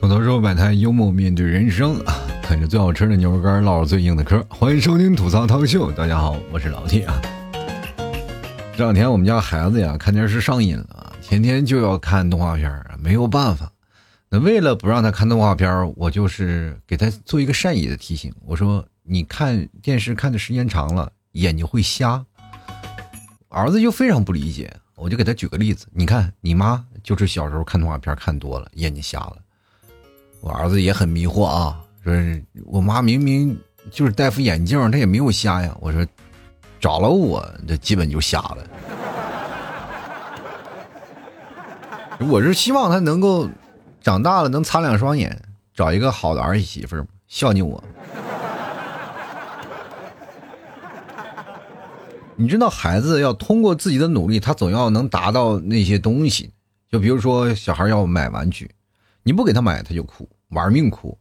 [0.00, 4.40] 吐槽说摆摊幽默面对人生啊，啃着最好吃的牛肉干，唠着最硬的嗑。
[4.48, 7.20] 欢迎收听吐槽涛秀，大家好，我是老 T 啊。
[8.76, 13.72] 这两天我们家孩子呀看电视上瘾了，天天就要看动画片啊，没有办法。
[14.30, 22.24] 那为了不让他看动画片，我就是给他做一个善意的提醒，我说你看电视看的时间长了，眼睛会瞎。
[23.48, 29.38] 儿子就非常不理解，我就给他举个例子，你看你妈就是小时候看动画片看多了，眼睛瞎了。
[30.40, 32.12] 我儿子也很迷惑啊，说
[32.64, 33.58] 我妈明明
[33.90, 35.76] 就是戴副眼镜，她也没有瞎呀。
[35.80, 36.06] 我说
[36.80, 38.58] 找了我，这基本就瞎了。
[42.20, 43.48] 我是希望他能够
[44.00, 45.40] 长大了能擦亮双眼，
[45.72, 47.82] 找一个好的儿媳妇孝敬我。
[52.34, 56.52] 你知道，孩子要通过自己的努力，他总要能达到那些东西。
[56.90, 58.70] 就比如说，小孩要买玩具。
[59.22, 61.18] 你不给他买，他就哭，玩命哭。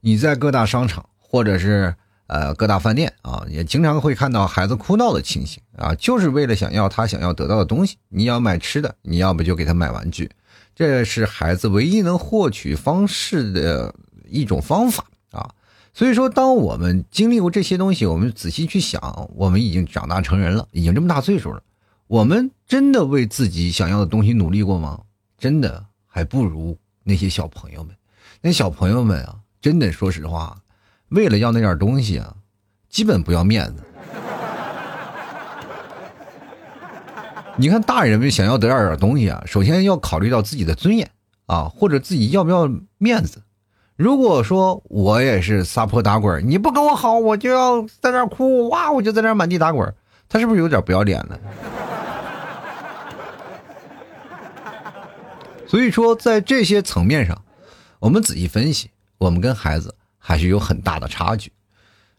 [0.00, 1.94] 你在各大商场或者是
[2.28, 7.96] 呃各大饭店啊，也经常会看到孩子哭闹的情形啊，就是为了想要他想要得到的东西。
[8.08, 10.30] 你要买吃的，你要不就给他买玩具，
[10.74, 13.94] 这是孩子唯一能获取方式的
[14.28, 15.50] 一种方法啊。
[15.94, 21.60] 所以说，当我们经历过这些东西，我们仔细去想，我们已经长大成人了，已经这么大岁数了，
[22.06, 25.00] 我们真的为自己想要的东西努力过吗？
[25.36, 26.78] 真的还不如。
[27.08, 27.96] 那些小朋友们，
[28.42, 30.58] 那小朋友们啊，真的说实话，
[31.08, 32.34] 为了要那点东西啊，
[32.90, 33.82] 基本不要面子。
[37.56, 41.10] 你看大人们想要得点点东西啊，首先要考虑到自己的尊严
[41.46, 43.40] 啊，或者自己要不要面子。
[43.96, 49.94] 如果说我也是撒泼打滚，你不跟我好，我就要在那哭，哇，我就在那满地打滚，
[50.28, 51.40] 他是不是有点不要脸了？
[55.68, 57.44] 所以说，在这些层面上，
[58.00, 61.52] 我们仔细分析，我们跟孩子还是有很大的差距。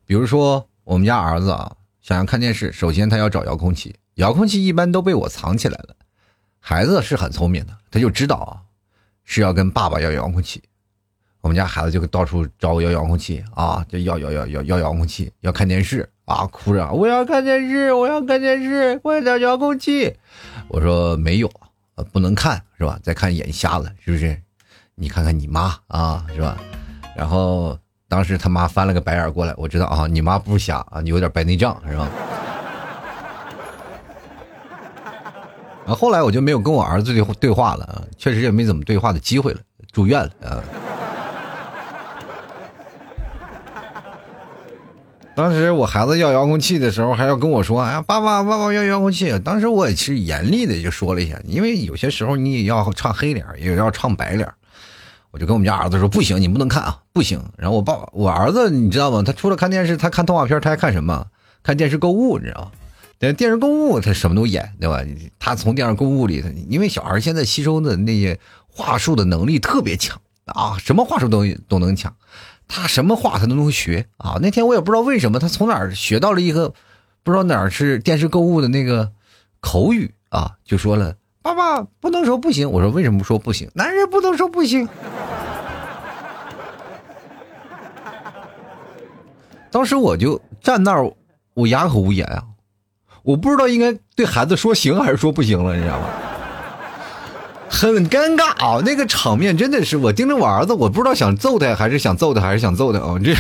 [0.05, 5.95] 比如说，我们家儿子啊，想要看电视，首先他要找遥控器，遥控器一般都被我藏起来了。
[6.59, 8.61] 孩子是很聪明的，他就知道啊，
[9.25, 10.61] 是要跟爸爸要遥控器。
[11.41, 20.13] 我们家孩子就到处找我要遥控器啊，就要要要要要遥控器，要看电视啊，哭着我要看电视，我要看电视，快点遥控器。
[20.67, 21.49] 我说没有。
[22.11, 22.99] 不能看是吧？
[23.03, 24.39] 再看眼瞎了是不是？
[24.95, 26.57] 你看看你妈啊是吧？
[27.15, 27.77] 然后
[28.07, 32.07] 当时他妈翻了个白眼过来，我知道啊，你妈不是瞎啊，你有点白内障是吧？
[35.87, 39.59] 啊，后来我就没有跟我儿子对对话了啊，确实也没怎么对话的机会了，
[39.91, 40.63] 住院了啊。
[45.39, 54.45] 当时我孩子要遥控器的时候，还要跟我说：“哎，爸爸，爸爸要遥控器。”当时我也是严厉的就说了一下，因为有些时候你也要唱黑脸，也要唱白脸。
[55.31, 59.23] 我就跟我们家儿子说：“不行，你不能看啊，不行。”然后我爸，我儿子你知道吗？
[59.25, 61.27] 他除了看电视，他看动画片，他还看什么？
[61.63, 62.71] 看电视购物，你知道吗？
[63.17, 64.99] 电电视购物他什么都演，对吧？
[65.39, 72.13] 他从电视购物里，因为小孩现在吸收的那些话术的能力特别强啊，什么话术都都能抢。
[72.69, 74.37] 他什么话他都能学啊！
[74.41, 76.71] 那天我也不知道为什么，他从哪儿学到了一个
[77.23, 79.11] 不知道哪儿是电视购物的那个
[79.59, 83.69] 口语啊，就说了：“爸爸不能说不行。”我说：“为什么说不行？
[83.73, 84.87] 男人不能说不行。”
[89.71, 91.11] 当时我就站那儿，
[91.55, 92.43] 我哑口无言啊！
[93.23, 96.07] 我不知道应该对孩子说行还是说不行了，你知道吗？
[97.69, 98.81] 很尴尬啊！
[98.83, 103.15] 那个场面真的是我盯着我儿子，我不知道想揍他还是想揍他还是想揍他啊！
[103.23, 103.33] 这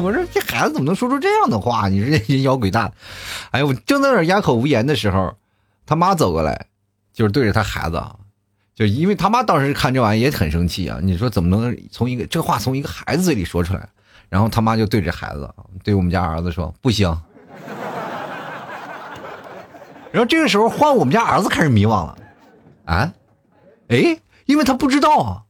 [0.00, 1.88] 我说这孩子怎么能说出这样的话？
[1.88, 2.92] 你说这人妖鬼蛋！
[3.50, 5.34] 哎呀，我正在那哑口无言的时候，
[5.84, 6.66] 他妈走过来，
[7.12, 8.14] 就是对着他孩子啊，
[8.74, 10.98] 就因为他妈当时看这玩意也很生气啊！
[11.02, 13.88] 你说怎么能从一个这话从一个孩子嘴里说出来？
[14.28, 15.52] 然后他妈就对着孩子，
[15.84, 17.08] 对我们家儿子说不行。
[20.12, 22.16] 然后这个时候换我们家儿子开始迷惘了，
[22.84, 23.12] 啊？
[23.92, 25.42] 哎，因为他不知道啊。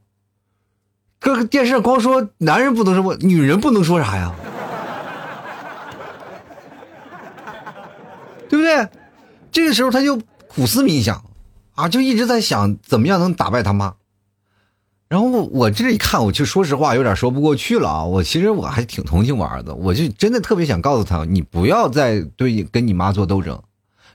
[1.20, 4.34] 这个电视上光说男人不能说，女人不能说啥呀？
[8.50, 8.88] 对不对？
[9.52, 11.24] 这个时候他就苦思冥想，
[11.76, 13.94] 啊，就一直在想怎么样能打败他妈。
[15.08, 18.04] 然后我这一看，我就说实话有点说不过去了啊。
[18.04, 23.62] 我其实我还挺同情我儿子，我就真的特别想告诉他，你不要再对跟你妈做斗争，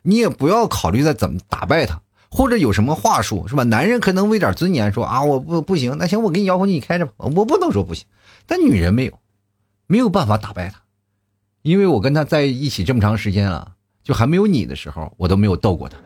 [0.02, 2.02] 你也不要考虑再怎么打败他。
[2.38, 3.64] 或者有什么话术是吧？
[3.64, 8.06] 男人可能为点尊严说啊，我不不行，那行我给你遥控器，你开着吧，我不能说不行。
[8.46, 9.14] 但女人没有，
[9.88, 10.82] 没有办法打败他，
[11.64, 13.72] 因为我跟他在一起这么长时间了，
[14.04, 15.98] 就还没有你的时候，我都没有斗过他。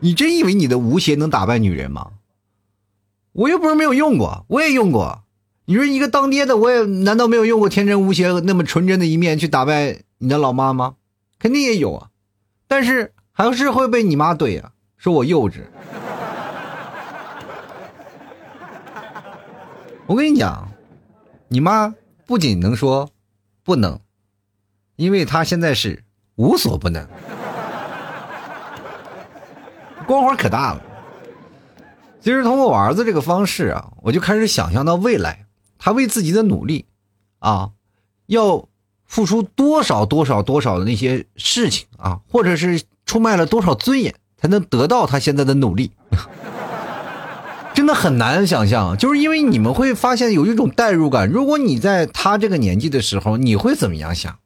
[0.00, 2.10] 你真以为你的无邪能打败女人吗？
[3.30, 5.22] 我又不是没有用过，我也用过。
[5.66, 10.96] 你说一个当爹的，我也难道没有用过天真无邪、那么纯真的一面去打败你的老妈吗？
[11.44, 12.08] 肯定也有啊，
[12.66, 15.60] 但是还是会被你妈怼啊，说我幼稚。
[20.08, 20.70] 我跟你讲，
[21.48, 21.94] 你妈
[22.24, 23.10] 不仅能说
[23.62, 24.00] 不能，
[24.96, 26.02] 因为她现在是
[26.36, 27.06] 无所不能，
[30.06, 30.82] 光环可大了。
[32.22, 35.44] 其实通过我儿子这个方式啊，我就开始想象到未来，
[35.76, 36.86] 他为自己的努力，
[37.38, 37.72] 啊，
[38.28, 38.66] 要
[39.14, 45.92] 付出多少多少多少的那些事情啊，或者是出卖了多少尊严，才能得到他现在的努力。
[47.74, 51.28] 真的很难想象，就是因为你们会发现有一种代入感。
[51.28, 54.36] 如果你在他这个年纪的时候，你会怎么样想？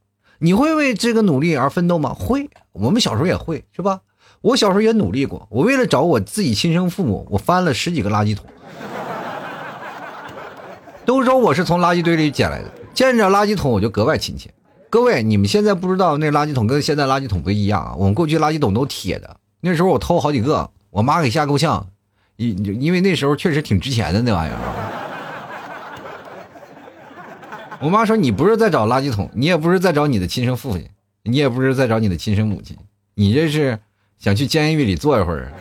[0.40, 2.12] 你会为这个努力而奋斗吗？
[2.12, 4.00] 会，我们小时候也会，是吧？
[4.42, 8.44] 我小时候也努力过，我为了找我自己亲生父母，我翻了十几个垃圾桶。
[11.06, 14.50] 都说我是从垃圾堆里捡来的，见着垃圾桶我就格外亲切。
[14.90, 17.94] 各位，你们现在不知道那垃圾桶跟现在垃圾桶不一样啊！
[17.96, 21.86] 我们过去垃圾桶都铁的，那时候我偷好几个，我妈给吓够呛。
[22.36, 24.58] 因因为那时候确实挺值钱的那玩意儿，
[27.80, 30.88] 我妈说你不是在找垃圾桶，你也不是在找你的亲生父亲，
[31.24, 32.76] 你也不是在找你的亲生母亲，
[33.14, 33.78] 你这是
[34.18, 35.52] 想去监狱里坐一会儿。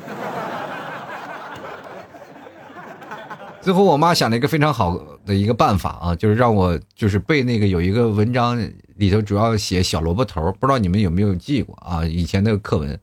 [3.60, 8.56] 最后我妈想了一个非常好的一个办法啊，就是让我就是背那个有一个文章
[8.98, 12.06] 里头主要写小萝卜头，不知道你们有没有记过啊？
[12.06, 13.00] 以前那个课文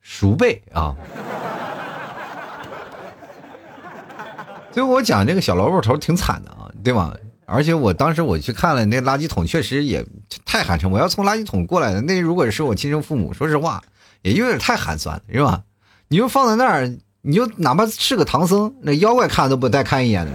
[0.00, 0.96] 熟背啊。
[4.72, 7.14] 所以我讲这个小萝卜头挺惨的啊，对吧？
[7.46, 10.04] 而且我当时我去看了那垃圾桶，确实也
[10.44, 10.88] 太寒碜。
[10.88, 13.82] 我要从垃圾桶过来的，那如果是我亲生父母，说实话，
[14.22, 15.62] 也有点太寒酸了，是吧？
[16.08, 20.32] 你就放在那儿，你就哪怕是个唐僧，那妖怪看都不带看一眼的。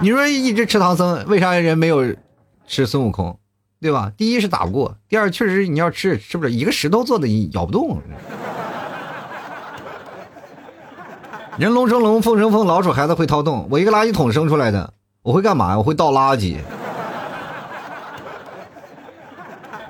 [0.00, 2.14] 你说一直吃唐僧，为啥人没有
[2.66, 3.38] 吃孙悟空？
[3.80, 4.12] 对吧？
[4.16, 8.00] 第一是打不过，第二确实你要吃吃不了，一个石头做的你咬不动。
[11.58, 13.66] 人龙生龙，凤生凤，老鼠孩子会掏洞。
[13.70, 14.92] 我一个垃圾桶生出来的，
[15.22, 15.76] 我会干嘛？
[15.76, 16.56] 我会倒垃圾。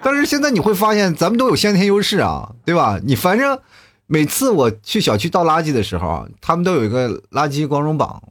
[0.02, 2.98] 但是现在你会发现，咱们都有先天优势啊，对吧？
[3.04, 3.58] 你反正
[4.06, 8.22] 每次我去小区倒垃圾的时候，他们都有一个垃圾光荣榜，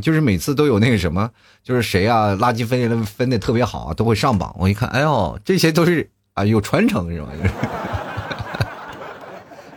[0.00, 1.30] 就是每次都有那个什么，
[1.62, 4.54] 就是谁啊，垃圾分类分的特别好，啊都会上榜。
[4.58, 7.28] 我一看，哎呦，这些都是啊，有传承是吧？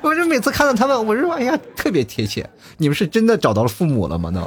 [0.02, 2.50] 我这每次看到他们，我说哎呀，特别贴切。
[2.78, 4.32] 你们是真的找到了父母了吗？
[4.34, 4.42] 那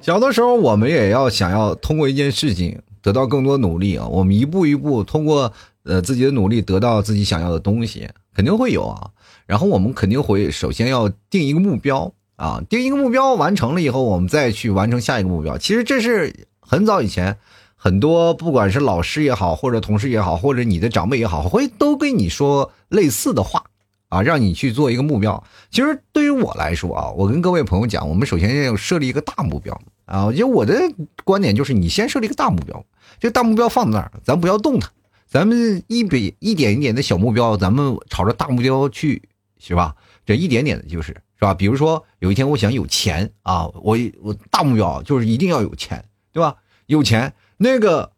[0.00, 4.06] 小的时候，我们也要想要通过一件事情得到更多努力啊。
[4.06, 5.52] 我们一步一步通过
[5.84, 9.10] 呃自己的努力得到自己想要的东西，肯定会有啊。
[9.52, 15.58] 然后我们肯定会首先要定一个目标啊，定一个目标完成了以后，我们再去完成下一个目标。
[15.58, 17.36] 其实这是很早以前。
[17.76, 23.62] 很多不管是老师也好，或者同事也好，或者你的长辈也好，会都跟你说类似的话
[24.08, 25.44] 啊，让你去做一个目标。
[25.70, 30.32] 其实对于我来说啊，我跟各位朋友讲，我们首先要设立一个大目标啊。
[30.32, 30.80] 就我的
[31.24, 32.82] 观点就是，你先设立一个大目标，
[33.20, 34.88] 这大目标放在那儿，咱不要动它，
[35.28, 39.20] 咱们一笔一点一点的小目标，咱们朝着大目标去，
[39.62, 39.94] 是吧？
[40.26, 41.54] 这一点点的就是，是吧？
[41.54, 46.56] 比如说有一天我想有钱啊，我我大目标就是一定要有钱，对吧？
[46.86, 47.32] 有钱。
[47.56, 48.10] 那个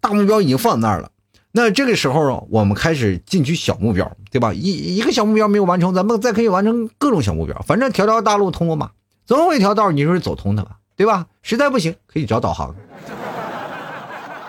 [0.00, 1.10] 大目标已经放在那儿了，
[1.52, 4.52] 那这个时候我们开始进取小目标，对吧？
[4.52, 7.58] 一一个小目标没有完成，咱们再可以完成各种小目标。
[7.66, 8.90] 反正条条大路通罗马，
[9.24, 11.26] 总有一条道你是走通的吧，对吧？
[11.40, 12.74] 实在不行可以找导航，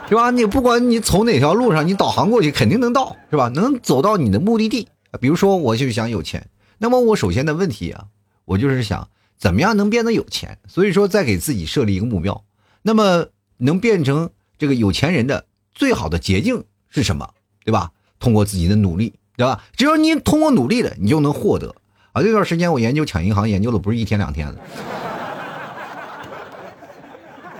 [0.10, 0.32] 对吧？
[0.32, 3.48] 你不管你走哪条路上，你导航过去肯定能到，是吧？
[3.48, 4.88] 能走到你的目的地。
[5.20, 8.06] 比如说，我就想有钱，那么我首先的问题啊，
[8.46, 10.60] 我就是想怎么样能变得有钱。
[10.68, 12.44] 所以说，再给自己设立一个目标，
[12.82, 13.28] 那么
[13.58, 14.30] 能变成。
[14.62, 17.34] 这个有钱人的最好的捷径是什么？
[17.66, 17.94] 对吧？
[18.20, 19.64] 通过自己的努力，对吧？
[19.76, 21.74] 只要你通过努力了，你就能获得。
[22.12, 24.56] 啊，这段时间我研究抢银行，研究的不是一天两天了。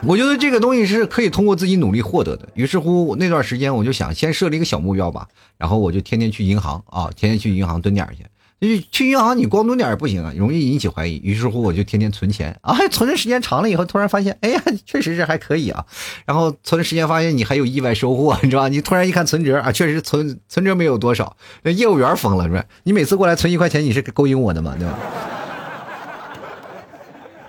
[0.06, 2.48] 我觉得这个东西是可以通过自己努力获得的。
[2.56, 5.28] 于是乎，那段时间我就想先设立一个小目标吧，
[5.58, 8.26] 然后我就天天去银行啊，天天去银行蹲点去。
[8.64, 11.20] 去去银行，你光蹲点也不行啊，容易引起怀疑。
[11.24, 15.84] 于是乎，我就天天存钱啊， 存的时间长了以后，突然发现，哎呀，确实是还可以啊。
[16.26, 18.68] 然后存的时间发现你还有意外收获，你知道吧？
[18.68, 22.64] 你突然一看存折啊，确实存存折没有多少，那业务员疯了是吧？
[22.84, 24.76] 你每次过来存一块钱，你是勾引我的吗？
[24.78, 24.98] 对吧？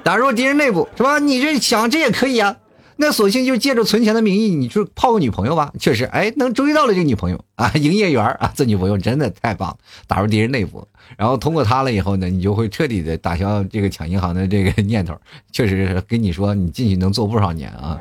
[0.02, 1.18] 打入敌人内部是吧？
[1.18, 2.56] 你这想这也可以啊。
[2.96, 5.72] 那索性就借着存钱的名义，你就泡个女朋友吧。
[5.80, 10.86] 确实，哎，能追到了这个女朋友啊，营业员啊，这女朋友真的太棒了，打入敌人内部。
[11.16, 15.16] 然后通过她了以后呢，你就会彻底的打消这个抢银行的这个 念头。
[15.50, 17.98] 确实跟你说，你进去能做不少年啊。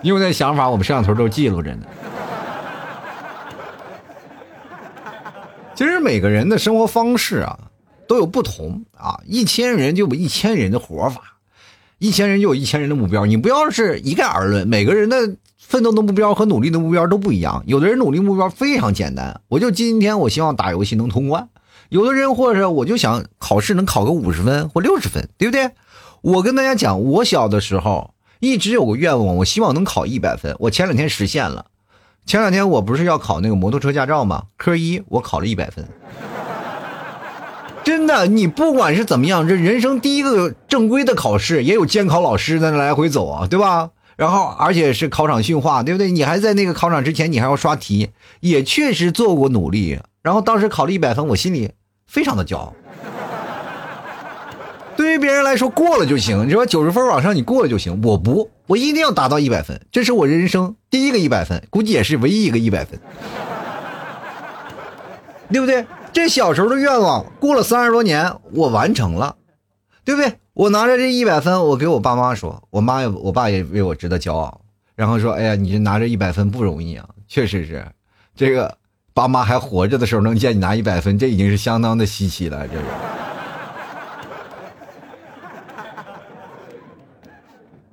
[0.00, 1.86] 因为那想法，我们摄像头都记录着呢。
[5.74, 7.58] 其实每个人的生活方式啊，
[8.12, 9.18] 都有不同啊。
[9.26, 11.22] 一千人就有一千人的活法，
[11.98, 13.24] 一千人就有一千人的目标。
[13.24, 17.62] 你不要是一概而论，每个人的奋斗的目标和努力的目标都不一样。
[17.66, 21.44] 有的人努力目标非常简单，我就今天我希望打游戏能通关；
[21.88, 25.70] 有的人或者我就想考试能考个五十分或六十分，对不对？
[26.20, 30.54] 我跟大家讲，我小的时候一直有个愿望，我希望能考一百分。
[30.58, 31.64] 我前两天实现了。
[32.24, 34.44] 前两天我不是要考那个摩托车驾照吗？
[34.56, 35.84] 科一我考了一百分，
[37.84, 43.90] 真的，你不管是怎么样，这人生第一个正规的考试，也有监考老师在那来回走啊，对吧？
[44.16, 46.12] 然后而且是考场训话，对不对？
[46.12, 48.10] 你还在那个考场之前，你还要刷题，
[48.40, 49.98] 也确实做过努力。
[50.22, 51.72] 然后当时考了一百分，我心里
[52.06, 52.72] 非常的骄傲。
[54.94, 56.46] 对于别人来说，过了就行。
[56.46, 58.00] 你说九十分往上，你过了就行。
[58.04, 63.00] 我不，我一定要达到一百分，这是我人生第一个一百分，估计也是唯一一个一百分，
[65.50, 65.84] 对不对？
[66.12, 69.36] 这小时候的愿望，过了三十多年，我完成了，
[70.04, 70.38] 对不对？
[70.52, 74.60] 我拿着这一百分，我给我爸妈说，我妈也，我爸也为我值得骄傲。
[74.94, 77.84] 然后说，哎呀，你这拿着一百分不容易啊，确实是。
[78.36, 78.76] 这个
[79.14, 82.82] 爸妈还活着的时候能见你拿一百分，这已经是相当的稀奇了，这个。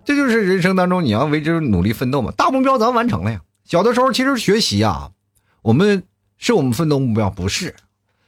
[0.04, 3.40] 这就是人生当中你要为之努力奋斗嘛，大目标咱完成了呀。
[3.64, 5.12] 小的时候其实学习啊，
[5.62, 6.04] 我们
[6.38, 7.76] 是我们奋斗目标，不是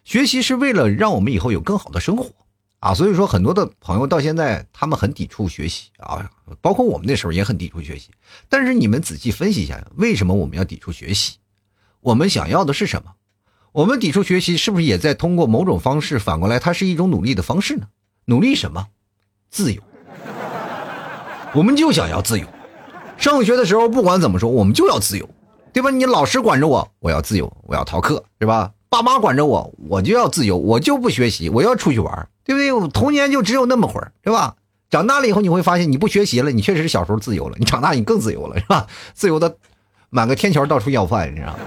[0.03, 2.31] 学习是为了让我们以后有更好的生活
[2.79, 2.93] 啊。
[2.93, 6.29] 所以说很多的朋友到现在他们很抵触学习啊，
[6.61, 8.09] 包括我们那时候也很抵触学习。
[8.49, 11.37] 但是你们仔细分析一下，为什么我们要抵触学习？
[12.01, 13.11] 我们想要的是什么？
[13.71, 17.87] 我们抵触学习是不是也在通过某种方式反过来，它是一种努力的方式呢？
[18.25, 18.87] 努力什么？
[19.49, 19.81] 自由。
[21.53, 22.47] 我们就想要自由，
[23.17, 25.29] 上学的时候不管怎么说，我们就要自由，
[25.73, 25.89] 对吧？
[25.91, 28.71] 你老师管着我，我要自由，我要逃课，是吧？
[28.91, 32.73] 爸妈管着我，我就要自由，我就不学习，我要出去玩，对不对？
[32.73, 34.57] 我童年就只有那么会儿，对吧？
[34.89, 38.85] 长大了以后你会发现，你不学习了，你确实小时候自由了，你长大你更自由了，是吧？
[39.13, 39.55] 自由的
[40.09, 41.59] 满个天桥到处要饭，你知道吗？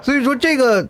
[0.00, 0.86] 所以说这个。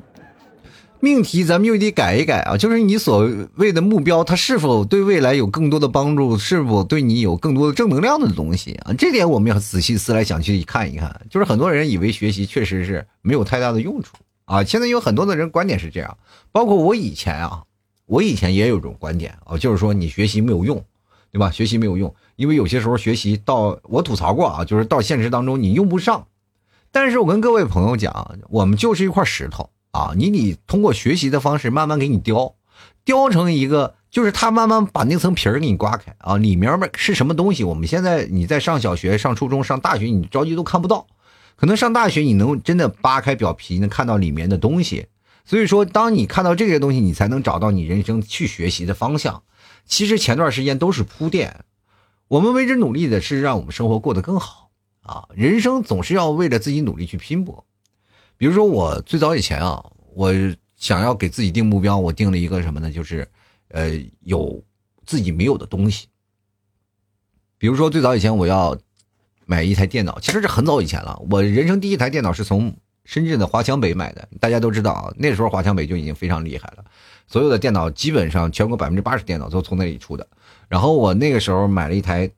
[1.02, 3.26] 命题咱们又得改一改啊，就是你所
[3.56, 8.92] 谓的目标，它是否对未来有更多的帮助，是否对你有更多的正能量的东西啊？
[8.98, 11.20] 这点我们要仔细思来想去看一看。
[11.30, 14.14] 就是很多人以为学习确实是没有太大的用处
[14.44, 16.18] 啊，现在有很多的人观点是这样，
[16.52, 17.62] 包括我以前啊，
[18.04, 20.84] 我以前也有种观点啊，就是说你学习没有用，
[21.32, 21.50] 对吧？
[21.50, 26.26] 学习没有用，因为有些时候学习到我吐槽过啊，就是到现实当中你用不上。
[26.92, 29.70] 但是我跟各位朋友讲，我们就是一块石头。
[29.92, 32.54] 啊，你得通过学习的方式慢慢给你雕，
[33.04, 37.64] 雕成一个，就是他慢慢把那层皮儿给你刮开啊，里面是什么东西？
[37.64, 41.06] 我们现在你在上小学、上初中、上大学，你着急都看不到，
[41.56, 45.06] 可能上大学你能真的扒开表皮，能看到里面的东西。
[45.44, 49.42] 所以说，当你看到这些东西，你才能找到你人生去学习的方向。
[49.84, 51.64] 其实前段时间都是铺垫，
[52.28, 54.70] 我们为之努力的是让我们生活过得更好
[55.02, 57.64] 啊，人生总是要为了自己努力去拼搏。
[58.40, 60.32] 比如说，我最早以前啊，我
[60.74, 62.90] 想要给自己定目标，我定了一个什么呢？
[62.90, 63.28] 就是，
[63.68, 64.64] 呃，有
[65.04, 66.08] 自己没有的东西。
[67.58, 68.74] 比如说，最早以前我要
[69.44, 71.20] 买一台电脑，其实是很早以前了。
[71.30, 76.84] 我人生第一台电脑是从深圳的华强北买的，大家都知道啊，那时候华强北就已经非常厉害了，
[77.26, 80.26] 所有的电脑基本上全国百分之八十电脑都从那里出的。
[80.66, 82.30] 然后我那个时候买了一台。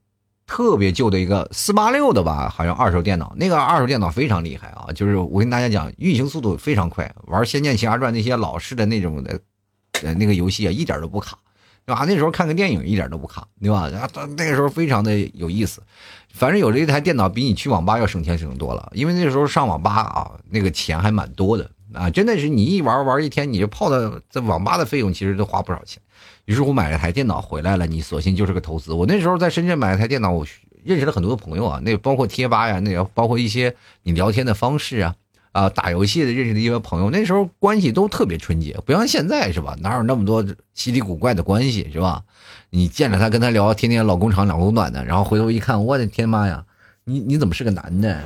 [0.52, 4.92] 特别旧的一个四八六的吧，好像二手电脑，那个二手电脑非常厉害啊！
[4.94, 9.40] 就是我跟大家讲，运行速度非常快，玩《仙剑奇侠传》那些老式的那种的，
[10.02, 11.38] 呃，那个游戏啊，一点都不卡，
[11.86, 12.04] 对吧？
[12.06, 13.88] 那时候看个电影一点都不卡，对吧？
[13.88, 15.82] 然后那个时候非常的有意思，
[16.34, 26.02] 反正有这一台电脑比你去网吧要省钱省多了，因为那时候上网吧啊，那个钱还蛮多的啊，真的是你一玩玩一天，你就泡的在网吧的费用其实都花不少钱。
[26.44, 28.92] 于是我买了台电脑回来了，你索性就是个投资。
[28.92, 30.46] 我那时候在深圳买了台电脑，我
[30.82, 35.14] 认识了很多的朋友啊，那包括贴吧呀，那也包括一些你聊天的方式啊，
[35.52, 39.76] 啊，打游戏的认识的一些朋友，那时候关系都特别纯洁，不像现在是吧？
[39.80, 40.44] 哪有那么多
[40.74, 42.22] 稀里古怪的关系是吧？
[42.70, 46.64] 你见着他跟他聊，天天老公长两头短的，然后回头一看，我的天妈呀，
[47.04, 48.20] 你你怎么是个男的？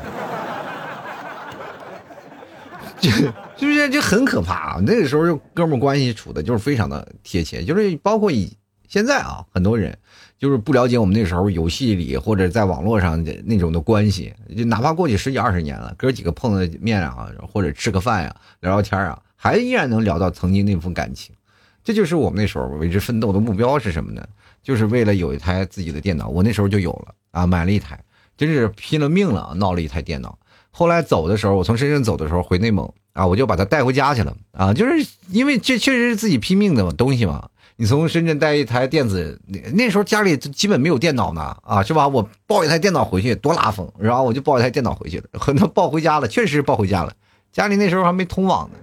[3.11, 3.33] 就
[3.69, 4.81] 就是就很可怕啊！
[4.85, 8.53] 那个时候就哥们关系处的就是非常的贴切，就是包括以
[8.89, 9.97] 现在啊，很多人
[10.39, 21.35] 就是不了解我们那时候游戏里或者在网络上的那种的关系，就哪怕过去十几二十年了，哥几个碰了面啊，或者吃个饭呀，聊聊天啊，还依然能聊到曾经那份感情。
[21.83, 24.27] 这就是我们那时候为之奋斗的目标是什么呢？
[24.63, 26.29] 就是为了有一台自己的电脑。
[26.29, 28.03] 我那时候就有了啊，买了一台，
[28.37, 30.37] 真是拼了命了，闹了一台电脑。
[30.79, 37.49] 后来走的时候，我从深圳走的时候回内蒙啊，我就把它带回家去了啊，就是因为这确实是自己拼命的东西嘛。
[37.77, 39.41] 你从深圳带一台电子，
[39.73, 42.07] 那时候家里基本没有电脑呢啊，是吧？
[42.07, 47.13] 我抱一台电脑回去多拉风，然后我就抱一台电脑回去了， 很多抱回家了，确实是抱回家了。
[47.51, 48.77] 家里那时候还没通网呢。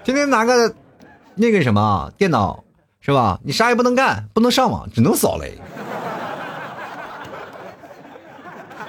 [0.02, 0.74] 天天拿个
[1.34, 2.64] 那个什么电脑
[3.02, 3.38] 是吧？
[3.44, 5.58] 你啥也不能干，不能上网，只能扫雷。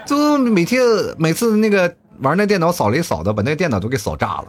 [0.05, 0.81] 就每天
[1.17, 4.45] 每次那个玩那电脑扫雷扫的，把那电脑都给扫炸了。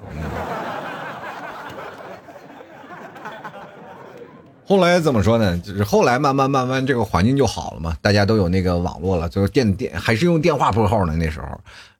[4.68, 5.56] 后来怎么说呢？
[5.58, 11.46] 就是后来慢慢慢慢这个环境就好了嘛，大家都有那个网络了，就是电电还是用电话拨号呢那时候，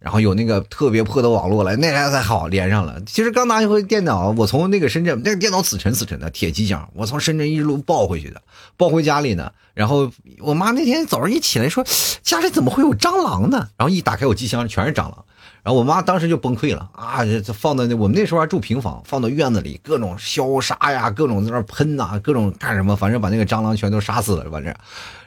[0.00, 3.00] 然后有那个特别破的网络了，那还才好连上了。
[3.06, 8.42] 其实刚拿一回电脑，我从那个深圳那个电脑死沉死沉的铁机箱，我从深圳一路抱回去的，
[8.76, 9.52] 抱回家里呢。
[9.72, 11.84] 然后我妈那天早上一起来说，
[12.22, 13.68] 家里怎么会有蟑螂呢？
[13.76, 15.24] 然后一打开我机箱，全是蟑螂。
[15.66, 17.24] 然后我妈当时就崩溃了啊！
[17.24, 24.72] 这放在那我们那时候还住平房，放到院子里，各种消杀呀，各种在那喷呐，各种干什么，反正把那个蟑螂全都杀死了，反正。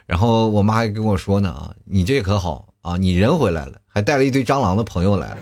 [0.06, 5.36] 然后我妈还跟我说呢啊，你这可好啊，你人回来了，还带了一堆蟑螂的朋友来了。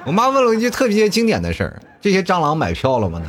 [0.06, 3.20] 我妈问了一句特别经典的事儿：这些蟑螂买票了吗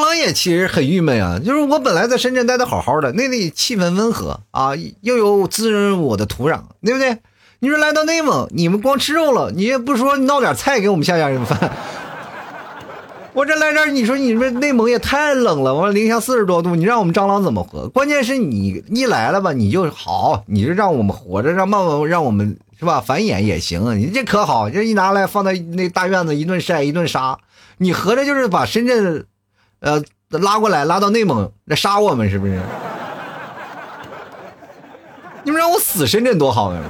[0.00, 7.18] 螂其实很郁闷啊，就是我本来在深圳待的好好的，那里气氛温和啊，又有滋润我的土壤，对不对？
[7.60, 11.72] 你说来到内蒙，你们光吃肉了，你也不说闹点菜给我们下下人饭。
[13.32, 17.88] 我这来这，你说你们内蒙也太冷了，我零下四十多度，你让我们蟑螂怎么活？
[17.88, 27.38] 关键是你一来了吧，你就好，你就让我们活着，让慢慢让我们是吧繁衍也行，你这可好，这一拿来放在那大院子，一顿晒一顿杀，
[27.78, 29.26] 你合着就是把深圳。
[29.78, 32.60] 呃，拉过来，拉到内蒙来杀我们，是不是？
[35.44, 36.82] 你们让我死深圳多好啊！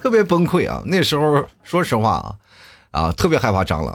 [0.00, 0.82] 特别崩溃啊！
[0.86, 3.94] 那时候说实话啊，啊，特别害怕蟑螂，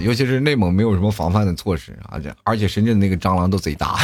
[0.00, 3.96] 尤其是内蒙没有什么防范的措施啊，这而且深圳那个蟑螂都贼大。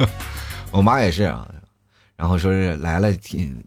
[0.72, 1.46] 我妈也是啊，
[2.16, 3.12] 然后说是来了，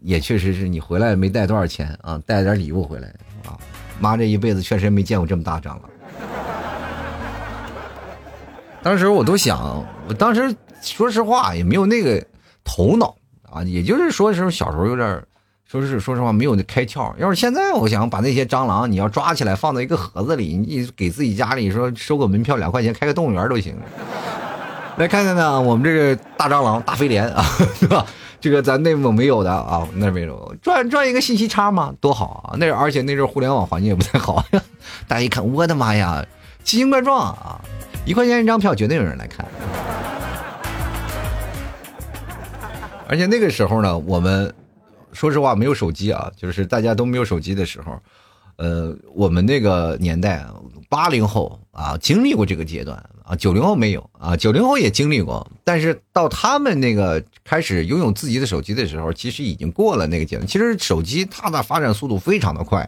[0.02, 3.06] 也确实是你回来没带多少钱啊，带了点礼物回来
[3.46, 3.56] 啊。
[4.00, 5.82] 妈这一辈子确实没见过这么大蟑螂。
[8.82, 12.22] 当时我都想，我当时说实话也没有那个
[12.62, 13.14] 头脑
[13.50, 15.22] 啊，也就是说是小时候有点，
[15.66, 17.12] 说是说实话没有那开窍。
[17.16, 23.74] 要是现在，我想把那些蟑螂你要抓起来放在一个盒子里，你给自己家里说收个门票两块钱，开个动物园都行。
[24.96, 27.42] 来看看呢，我们这个大蟑螂大飞廉啊，
[27.80, 28.04] 是吧？
[28.44, 32.52] 这个咱内蒙没有的啊，那没有赚赚一个信息差嘛，多好啊！
[32.58, 34.44] 那而且那阵互联网环境也不太好，
[35.08, 36.22] 大家一看，我的妈呀，
[36.62, 37.58] 奇形怪状啊！
[38.04, 39.46] 一块钱一张票，绝对有人来看。
[43.08, 44.52] 而且那个时候呢，我们
[45.14, 47.98] 说实话没有手机啊，就是大家都没有手机的时候，
[48.56, 50.44] 呃，我们那个年代，
[50.90, 53.02] 八零后啊，经历过这个阶段。
[53.26, 60.46] 啊，九零后没有啊，九零后也经历过，但是到他们那个开始拥有自己的手机的时候，其实已经过了那个阶段。
[60.46, 62.86] 其实手机它的发展速度非常的快，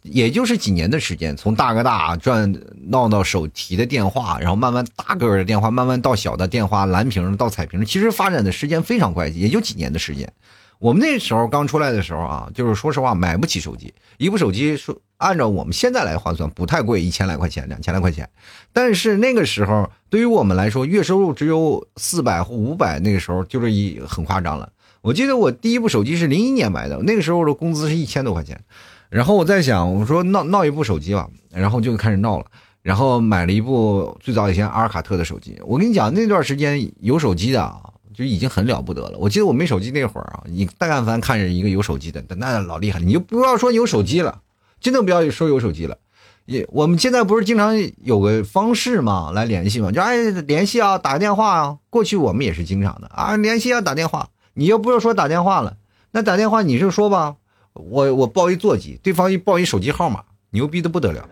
[0.00, 2.50] 也就是几年的时间，从大哥大转
[2.86, 10.32] 闹到手提的电话，然后慢慢大个的电话，慢慢到小的电话，蓝屏到彩屏，其实发展的时间非常快，也就几年的时间。
[10.78, 18.28] 我们那时候刚出来的时候啊，就是说实话买不起手机，一部手机说按照我们现在来换算不太贵，一千来块钱，两千来块钱。
[18.72, 24.70] 但是那个时候对于我们来说，月收入只有四百或五百，那个时候就是一很夸张了。
[25.00, 28.60] 我记得我第一部手机是零一年买的，那个时候的工资是一千多块钱。
[29.08, 32.44] 然后我在想，我说闹闹一部手机吧，然后就开始闹了，
[32.82, 35.58] 然后买了一部最早以前阿尔卡特的手机。
[35.64, 37.80] 我跟你讲，那段时间有手机的啊。
[38.16, 39.18] 就已经很了不得了。
[39.18, 43.04] 我记得我没手机那会儿啊，你但凡看着一个有手机的，那老厉害了。
[43.04, 44.40] 你就不要说有手机了，
[44.80, 45.98] 真的不要说有手机了。
[46.46, 51.76] 也我们现在不是经常有个方式嘛，来联系嘛，就哎联系啊，打个电话啊。
[51.90, 54.30] 过去我们也是经常的啊，联系啊，打电话。
[54.54, 55.76] 你又不要说打电话了，
[56.12, 57.36] 那打电话你就说吧，
[57.74, 61.28] 我我报一座机，对方一报一手机号码，牛逼的不得了。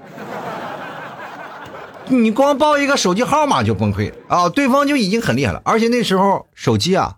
[2.08, 4.48] 你光报一个手机号码就崩溃啊！
[4.48, 7.16] 对方就已经很厉害了，而且那时候手机啊，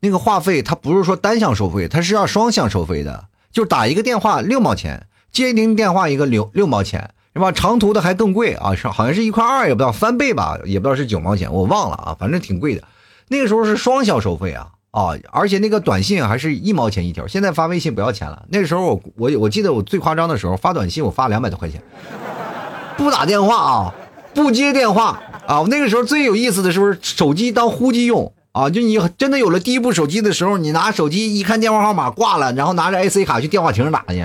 [0.00, 3.26] 那个话费它不是说单向收费，它是要双向收费的。
[3.50, 7.50] 就打一个电话六毛钱，接一听电话一个六六毛钱，是吧？
[7.50, 12.84] 长途的还更贵啊，是好像是一块二，也不知道翻倍吧，也不知道是九毛钱，我忘了啊，反正挺贵的。
[13.28, 18.44] 那个时候是双向收费啊啊，而且那个短信还是一毛钱一条，现在发微信不要钱了。
[18.50, 21.82] 那时候我我我记得我最夸张的时候发短信我发两百多块钱，
[22.98, 23.94] 不打电话啊，
[24.36, 25.64] 不接电话啊。
[25.68, 28.70] 那个时候最有意思的是不是手机当呼机用啊？
[28.70, 34.24] 就你真的有了第一部手机的时候，你拿手机一看电话号码挂了，然后拿着 IC 卡去电话亭打去。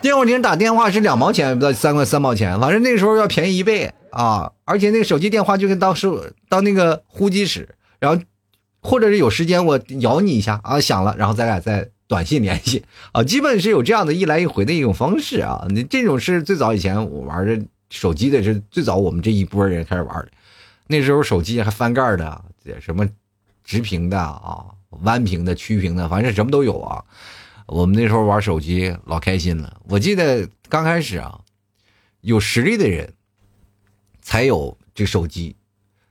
[0.00, 4.52] 电话亭打电话是两毛钱不到三块三毛钱，反正那个时候要便宜一倍啊！
[4.64, 6.08] 而且那个手机电话就跟当时
[6.48, 7.68] 当那个呼机使，
[7.98, 8.22] 然后
[8.80, 15.66] 或者是有时间我咬你一下啊，响了，然后咱俩再短信联系啊，基本是有这样的一来一回的一种方式啊。
[15.68, 20.28] 你这种是最早以前我玩的手机的是最早我们这一波人开始玩的，
[20.86, 22.44] 那时候手机还翻盖的，
[22.80, 23.08] 什么
[23.64, 24.66] 直屏的啊、
[25.02, 27.04] 弯屏的、曲屏的，反正什么都有啊。
[27.66, 29.80] 我们那时候玩手机老开心了。
[29.88, 31.40] 我记得刚开始啊，
[32.22, 33.12] 有实力的人
[34.22, 35.56] 才有这手机。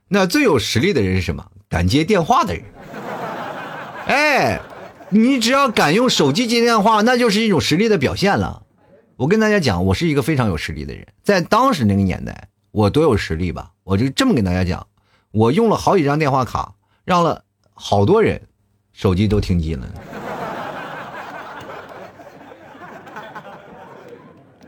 [0.08, 1.50] 那最有实力的人是什么？
[1.68, 2.64] 敢接电话的人。
[4.06, 4.60] 哎，
[5.10, 8.62] 你只要敢用手机接电话，那就是一种实力的表现了。
[9.18, 13.72] 我跟大家讲，我是一个非常有实力的人，在当时那个年代，我多有实力吧？
[13.82, 14.86] 我就这么跟大家讲，
[15.32, 17.42] 我用了好几张电话卡，让了
[17.74, 18.40] 好多人
[18.92, 19.88] 手机都停机了。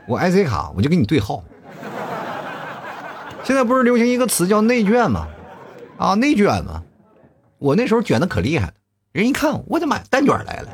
[0.05, 1.41] 我 IC 卡，我就给你对号。
[3.45, 5.29] 现在不是流行一个词叫内卷吗？
[5.97, 6.83] 啊，内卷吗？
[7.57, 8.73] 我那时候卷的可厉害了，
[9.13, 10.67] 人一看，我的妈，蛋卷来了。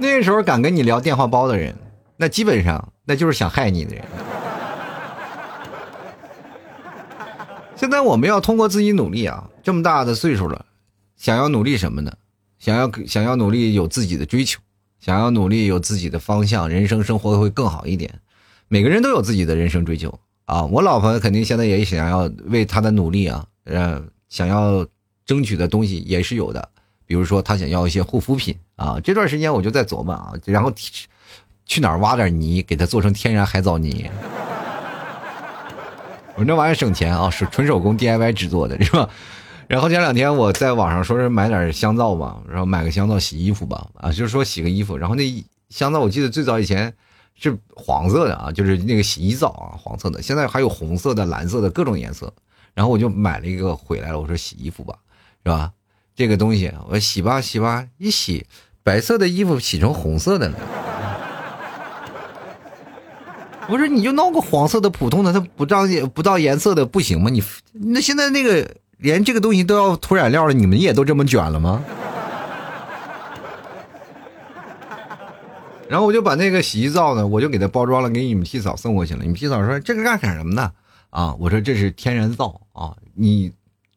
[0.00, 1.76] 那时候敢跟你聊电话包的人，
[2.16, 4.04] 那基本上那就是想害你的人。
[7.76, 10.64] 现在我们要通过自己努力啊，这么大的岁数了，
[11.16, 12.12] 想要努力什么呢？
[12.58, 14.58] 想要想要努力有自己的追求。
[15.00, 18.20] 想要努力有自己的方向，人生生活会更好一点。
[18.68, 20.64] 每个人都有自己的人生追求啊！
[20.64, 24.86] 我老婆肯定现在也想要为她的努力啊，呃，想要
[25.24, 26.68] 争取的东西也是有的。
[27.10, 29.00] 比如说，他想要一些护肤品啊。
[29.02, 30.72] 这段时间我就在琢磨啊，然后
[31.66, 34.08] 去哪儿挖点泥，给他做成天然海藻泥。
[36.38, 39.10] 我这玩意儿省钱啊，是纯手工 DIY 制作的，是吧？
[39.66, 44.96] 然后前两天我在网上说是买点香皂吧，然后买个香皂洗衣服吧，啊，就是说洗个衣服。
[44.96, 46.94] 然后那香皂我记得最早以前
[47.34, 50.22] 是黄色的啊，就是那个洗衣皂啊，黄色的。
[50.22, 52.32] 现在还有红色的、蓝色的各种颜色。
[52.72, 54.94] 然后我就买了一个回来了，我说洗衣服吧，
[55.44, 55.72] 是吧？
[56.20, 58.46] 这个东西我洗吧洗吧，一洗
[58.82, 60.58] 白色的衣服洗成红色的了。
[63.68, 67.30] 我说你就弄个黄色的普通的，它不照不照颜色的不行吗？
[67.30, 68.76] 你那现在那个。
[69.02, 71.82] 连这个东西都要涂染料了，你们也都这么卷了吗？
[75.88, 79.20] 然后我就把那个洗衣皂呢，我就给它包装了，给你们替嫂送过去了。
[79.22, 80.70] 你们替嫂说这个干干什么呢？
[81.08, 83.50] 啊，我说这是天然皂啊，你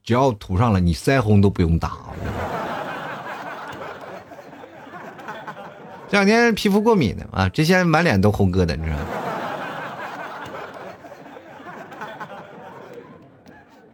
[0.03, 1.97] 只要涂上了，你腮红都不用打。
[6.09, 9.05] 这两天皮肤过敏的啊，这些满脸都红疙瘩，你知道吗？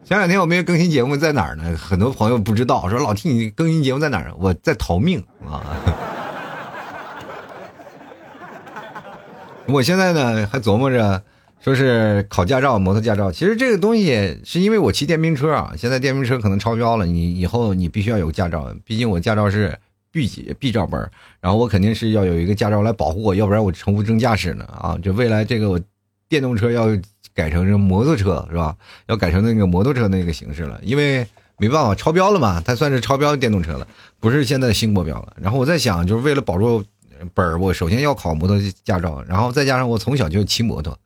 [0.03, 1.77] 前两天我没有更新节目，在哪儿呢？
[1.77, 4.33] 很多朋友不知道，说老听你更新节目在哪儿？
[4.39, 5.61] 我在逃命啊！
[9.69, 11.21] 我现在呢还琢磨着，
[11.61, 13.31] 说是考驾照，摩托驾照。
[13.31, 18.73] 其实这个东西是因为我骑电瓶车啊，现在电瓶车可能超标了，你以后你必须要有驾照。
[18.83, 19.77] 毕竟我驾照是
[20.11, 20.99] B 级 B 照本，
[21.39, 24.97] 然后我肯定是要有一个驾照来保护我，要不然我成无证驾驶呢啊！
[25.01, 25.79] 就未来这个我
[26.27, 26.87] 电动车要。
[27.35, 28.75] 改成这摩托车是吧？
[29.07, 31.25] 要改成那个摩托车那个形式了，因为
[31.57, 33.87] 没办法超标了嘛，它算是超标电动车了，
[34.19, 35.37] 不是现在的新国标了。
[35.39, 36.83] 然后我在想，就是为了保住
[37.33, 40.97] 本儿，我首先要考摩托驾照，然后再加上我从小就骑摩托，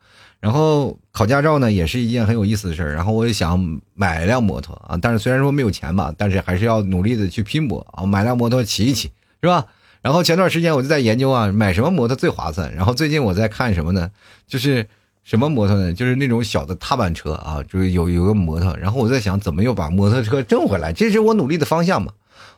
[0.43, 2.93] 然后考驾照呢也是一件很有意思的事儿。
[2.93, 3.57] 然后我也想
[3.93, 9.09] 买一辆摩托啊，但是虽然说没有钱吧，但是还是要努力的去拼搏啊，买辆摩托骑一骑
[9.41, 9.65] 是吧？
[10.01, 12.75] 然后前段时间我就在研究啊，买什么摩托最划算。
[12.75, 14.11] 然后最近我在看什么呢？
[14.45, 14.85] 就是。
[15.25, 15.93] 什么摩托呢？
[15.93, 18.75] 就是那种小的踏板车啊，就是有有个摩托。
[18.75, 20.91] 然后我在想，怎么又把摩托车挣回来？
[20.91, 22.11] 这是我努力的方向嘛。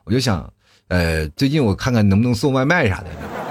[0.03, 0.51] 我就想，
[0.87, 3.44] 呃，最近我看看能不能送外卖啥的。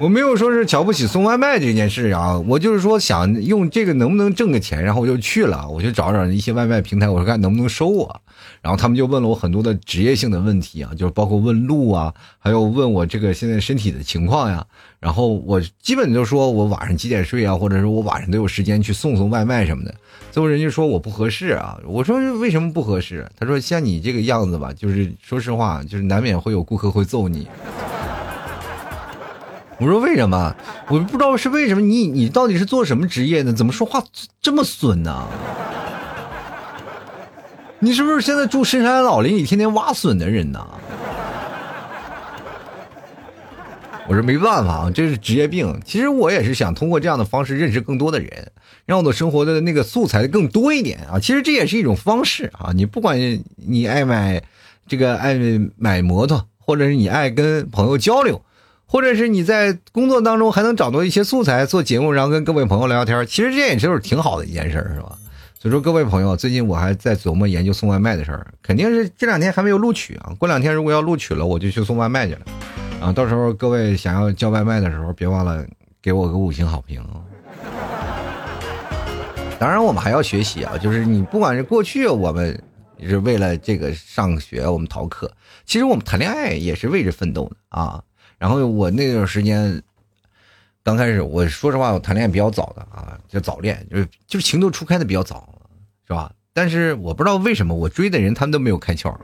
[0.00, 8.20] 我没有说是瞧不起送外卖这件事啊，我就是说想用这个能不能挣个钱，然后我就去了，我就找找一些外卖平台，我说看能不能收我。
[8.60, 14.66] 然后他们就问了我很多的职业性的问题啊，就是包括问路啊，还有问我这个现在身体的情况呀。
[14.98, 19.94] 然后我基本就说我晚上几点睡啊，或者是我晚上都有时间去送送外卖什么的。
[20.32, 23.24] 最后人家说我不合适啊，我说为什么不合适？
[23.38, 27.46] 他说像你这个样子吧，就是说实话，就是难免会有顾客会揍你。
[29.78, 30.54] 我说为什么？
[30.88, 31.80] 我不知道是为什么。
[31.80, 33.52] 你你到底是做什么职业的？
[33.52, 34.02] 怎么说话
[34.40, 35.26] 这么损呢？
[37.80, 40.64] 你是不是现在住深山老林里天天挖笋的人呢？
[44.06, 45.80] 我说没办法啊，这是职业病。
[45.84, 48.52] 其实我也是想通过这样的方式认识更多的人，
[48.86, 51.18] 让我的生活的那个素材更多一点啊。
[51.18, 52.70] 其实这也是一种方式啊。
[52.74, 53.18] 你不管
[53.56, 54.42] 你爱买
[54.86, 55.36] 这个爱
[55.76, 58.40] 买摩托，或者是你爱跟朋友交流。
[58.86, 65.18] 或者是你在工作当中还能找到一些素材做节目，然后跟各位朋友聊聊天，其实这也就是挺好的一件事，是吧？
[65.58, 70.32] 所以说各位朋友，最近我还在琢磨研究送外卖的事儿，肯定是这两天还没有录取啊。
[70.38, 72.40] 过两天如果要录取了，我就去送外卖去了。
[73.00, 75.64] 啊，到时候各位想要叫外卖的时候，别忘了
[76.02, 77.02] 给我个五星好评。
[79.58, 82.62] 当然，我们还要学习啊，就是你不管是过去我们
[83.00, 85.32] 是为了这个上学，我们逃课，
[85.64, 88.02] 其实我们谈恋爱也是为之奋斗的啊。
[88.38, 89.82] 然后我那段时间，
[90.82, 95.48] 刚开始我说实话，我谈恋爱比较早的啊，就早恋，就是就是情窦初开的比较早，
[96.06, 96.32] 是吧？
[96.52, 99.14] 但是我不知道为什么我追的人他们都没有开窍。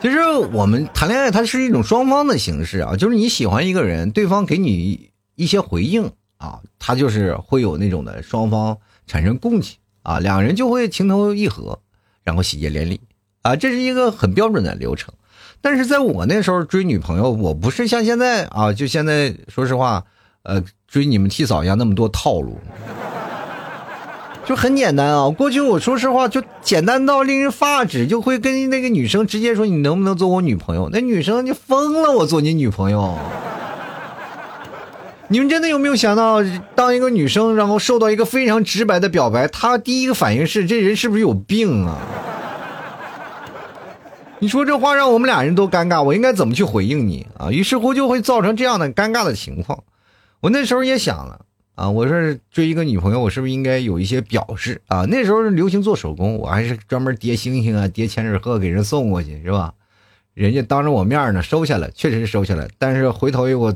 [0.00, 0.20] 其实
[0.52, 11.78] 我们谈恋爱它是一种双方的形式啊，就是你喜欢一个人，对方给你一些回应啊，他就是会有那种的双方产生共情啊，两人就会情投意合，
[12.24, 13.00] 然后喜结连理
[13.42, 15.14] 啊，这是一个很标准的流程。
[15.62, 20.02] 但是在我那时候追女朋友，我不是像现在啊，就现在说实话，
[20.42, 22.58] 呃，追你们替嫂一样那么多套路，
[24.44, 25.30] 就很简单啊。
[25.30, 30.88] 过去我说实话就简单到令人发指，就会跟那个女生直接说你能不能做我女朋友？
[30.92, 33.16] 那女生就疯了，我做你女朋友。
[35.28, 36.42] 你们真的有没有想到，
[36.74, 41.96] 当一个女生然后受到一个非常直白的表白，她第一个反应是这人是不是有病啊？
[44.42, 47.52] 你说这话让我们俩人都尴尬，我应该怎么去回应你啊？
[47.52, 49.84] 于是乎就会造成这样的尴尬的情况。
[50.40, 51.42] 我那时候也想了
[51.76, 55.06] 啊，我说追一个女朋友，我是不是应该有一些表示啊？
[55.08, 59.74] 那时候流行做手工，我还是专门叠星星啊，叠千纸鹤给人送过去，是吧？
[60.34, 62.68] 人家当着我面呢收下了，确实是收下来。
[62.80, 63.72] 但是回头我，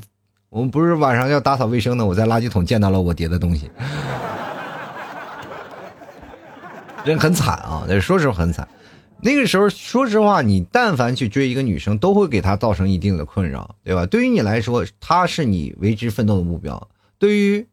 [0.48, 3.70] 我们不是晚上要打扫卫生的，我在垃圾桶见到了我叠的东西，
[7.06, 8.66] 人很惨啊，说实话很惨。
[9.22, 14.06] 那个时候，说实话，你但凡去追一个女生，都会给她造成一定的困扰，对吧？
[14.06, 16.76] 对于你来说，她是你为之奋斗的目标；
[17.18, 17.66] 对于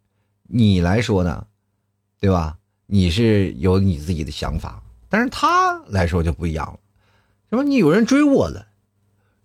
[0.43, 1.45] 你来说呢，
[2.19, 2.57] 对吧？
[2.87, 6.79] 你是有你自己的想法，但是她来说就不一样了。
[7.49, 7.63] 什么？
[7.63, 8.67] 你有人追我了，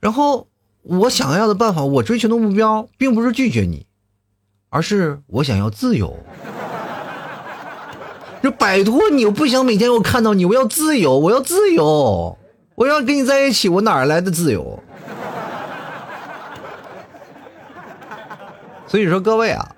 [0.01, 0.49] 然后
[0.83, 3.87] 我想要的办法，我追求的目标，并不是拒绝你，
[4.71, 6.17] 而是我想要自由。
[8.43, 12.39] 就摆脱你，我不想每天我看到你，我要自由，我要自由，
[12.77, 14.81] 我要跟你在一起，我哪来的自由？
[18.87, 19.75] 所以说，各位啊，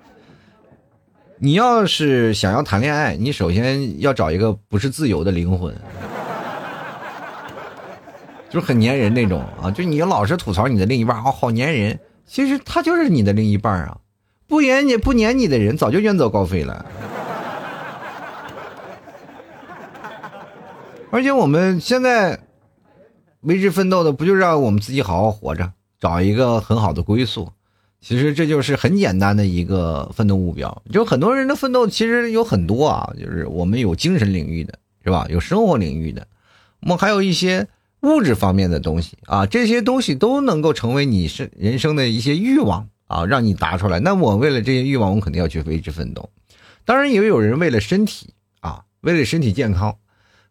[1.39, 5.75] 你要是想要谈恋爱，你首先要找一个不是自由的灵魂，
[8.49, 13.97] 就是很粘人那种啊，就你老是吐槽你的另一半啊，好粘人，其实他就是你的另一半啊，
[14.47, 16.85] 不粘你不粘你的人早就远走高飞了。
[21.11, 22.39] 而且我们现在
[23.41, 27.51] 为之奋斗的，不就是让我们自己好好活着，找一个很好的归宿？
[27.99, 30.81] 其实这就是很简单的一个奋斗目标。
[30.89, 35.27] 就很多人的奋斗其实有很多啊，就是我们有精神领域的，是吧？
[35.29, 36.25] 有生活领域的，
[36.79, 37.67] 我们还有一些
[38.03, 39.45] 物质方面的东西啊。
[39.45, 43.99] 这些东西都能够成为你是人生的一些欲望啊，让你达出来。
[43.99, 46.29] 那我为了这些欲望，我肯定要去为之奋斗。
[46.85, 49.97] 当然，也有人为了身体啊，为了身体健康。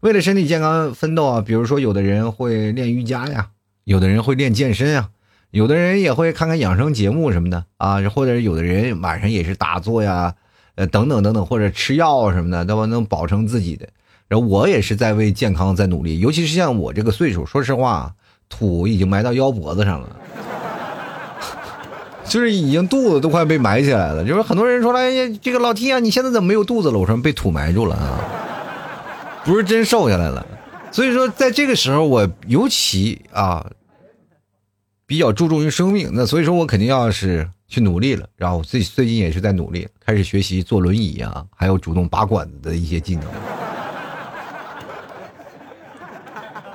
[0.00, 3.48] 为了身体健康奋斗啊，比如说有的人会练瑜伽呀，
[3.84, 5.10] 有的人会练健身啊，
[5.50, 10.34] 有的人也会看看养生节目什么的啊，或者有的人晚上也是打坐呀，
[10.76, 13.86] 呃等等等等，或者吃药什么的，都能保证自己的。
[14.26, 18.14] 然后我也是在为健康在努力，尤其是像我这个岁数，说实话，
[18.48, 20.16] 土已经埋到腰脖子上了，
[22.24, 24.24] 就是已经肚子都快被埋起来了。
[24.24, 26.98] 就是很多人说了，哎呀，这个老 T 啊，你现在怎么没有肚子了？
[26.98, 28.48] 我说被土埋住了啊。
[29.44, 30.46] 不是真瘦下来了，
[30.92, 33.70] 所以说在这个时候，我尤其啊
[35.06, 38.28] 比较注重于生命，那所以说我肯定要是去努力了。
[38.36, 43.24] 然后最最近也是在努力，开始学习坐轮椅啊，还有主动拔管子的一些技能。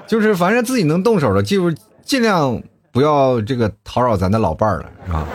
[0.08, 1.71] 就是反正自己能动手的，就
[2.04, 5.28] 尽量不要这个叨扰咱的老伴儿了，是吧？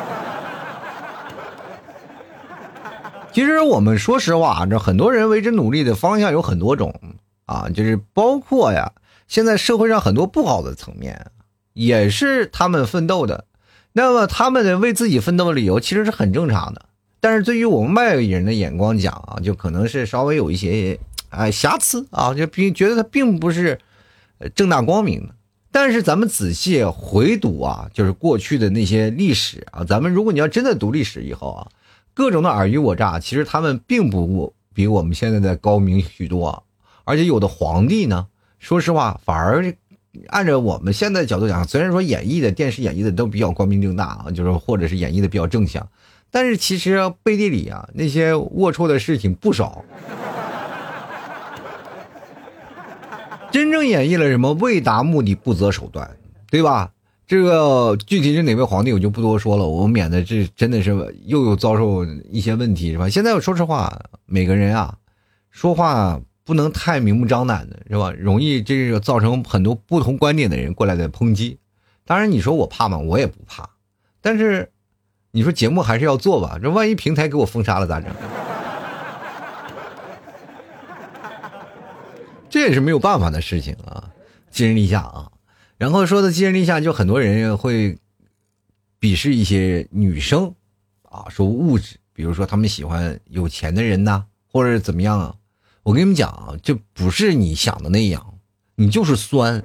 [3.33, 6.93] 其实我们说实话，这很多人为之努力的方向有很多种
[7.51, 8.93] 啊，就是包括呀，
[9.27, 11.33] 现在社会上很多不好的层面，
[11.73, 13.45] 也是他们奋斗的。
[13.93, 16.87] 那么他们的为自己奋斗的理由其实是很正常的，
[17.21, 20.99] 但是对于我们外人的眼光讲啊，就可能是稍微有一些
[21.31, 23.79] 哎瑕疵啊，就并觉得他并不是。
[24.55, 25.35] 正大光明的，
[25.71, 31.69] 但是咱们仔细回读啊，就是过去的那些历史啊，咱们如果你要真的读历史以后啊，
[32.15, 36.65] 各种的尔虞我诈，其实他们并不比我们现在的高明许多，
[37.11, 38.29] 而且有的皇帝呢，
[38.61, 39.75] 说实话，反而
[40.29, 45.87] 按照我们现在角度讲，虽然说演绎的电视演绎的都比较光明正大啊，就是或者是演绎的比较正向，
[46.31, 49.85] 但是其实背地里啊，那些龌龊的事情不少。
[53.51, 54.53] 真正演绎了什么？
[54.55, 56.09] 为达目的不择手段，
[56.49, 56.93] 对吧？
[57.27, 60.91] 这个具体是哪位皇帝，我就不多说了，我免得这真的是
[61.27, 63.09] 又有遭受一些问题，是吧？
[63.09, 64.97] 现在我说实话，每个人啊，
[65.51, 68.13] 说话不能太明目张胆的，是吧？
[68.13, 71.59] 容易这个造成很多不同观点的人过来的抨击。
[72.05, 72.99] 当然，你说我怕吗？
[72.99, 73.71] 我也不怕。
[74.21, 74.73] 但是，
[75.31, 76.59] 你说节目还是要做吧？
[76.61, 78.11] 这万一平台给我封杀了咋整？
[82.51, 84.11] 这也是没有办法的事情啊，
[84.51, 85.31] 寄人篱下啊。
[85.79, 87.97] 然后说的寄人篱下，就很多人会
[89.01, 90.53] 鄙视一些女生
[91.03, 95.37] 啊，说物质，比如说他们喜欢有钱的人呐，或者怎么样啊。
[95.91, 98.25] 我跟你们讲啊，这不是你想的那样，
[98.77, 99.61] 你就是酸，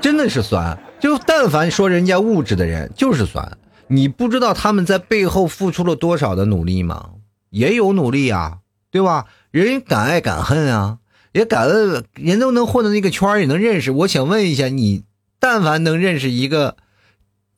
[0.00, 0.78] 真的是酸。
[1.00, 7.10] 就但凡说人家物质的人就是酸，你不知道他们在背后付出了多少的努力吗？
[7.50, 8.58] 也有努力啊，
[8.92, 9.26] 对吧？
[9.50, 10.98] 人敢爱敢恨啊，
[11.32, 11.68] 也敢
[12.14, 13.90] 人都能混到那个圈也能认识。
[13.90, 15.02] 我想问一下，你
[15.40, 16.76] 但凡能认识一个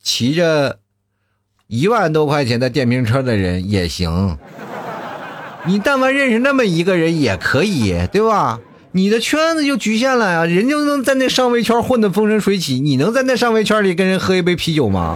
[0.01, 0.79] 骑着
[1.67, 4.39] 一万多块钱的电瓶车的人也行，
[5.69, 8.59] 你但凡认识那么一个人也可以，对吧？
[8.93, 15.15] 你的圈子就局限了呀，人就能在那上位圈混得风生水起，你能在那上位圈里跟人喝一杯啤酒吗？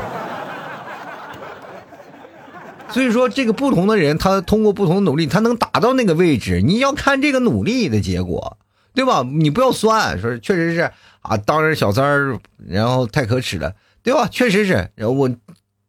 [2.91, 6.61] 所以说，这个不同的人，他通过不同的努力，他能达到那个位置。
[6.61, 8.57] 你要看这个努力的结果，
[8.93, 9.25] 对吧？
[9.27, 12.37] 你不要酸，说确实是啊，当人小三儿，
[12.69, 14.27] 然后太可耻了，对吧？
[14.29, 15.31] 确实是，然后我，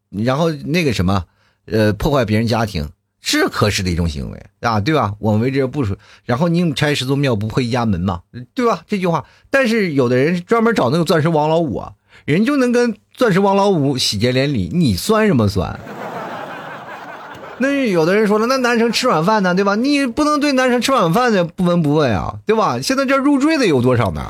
[0.08, 1.24] 然后那个什么，
[1.66, 2.88] 呃，破坏别人家庭
[3.26, 5.14] 是可耻的一种行为啊，对吧？
[5.18, 8.20] 我们为这不说，然后宁拆十座庙，不破一家门嘛，
[8.52, 8.82] 对吧？
[8.86, 11.92] 这句话，但是有的人专门找那个钻石王老五啊，
[12.26, 15.80] 人就能跟钻石王老五喜结连理，你算什么算？
[17.56, 19.74] 那有的人说了，那男生吃软饭呢，对吧？
[19.74, 22.78] 你不能对男生吃软饭的不闻不问啊，对吧？
[22.82, 24.22] 现在这入赘的有多少呢？